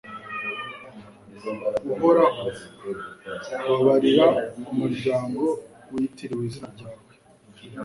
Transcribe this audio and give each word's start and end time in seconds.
uhoraho, 1.93 2.47
babarira 3.67 4.25
umuryango 4.71 5.43
witiriwe 5.91 6.43
izina 6.49 6.69
ryawe 6.75 7.11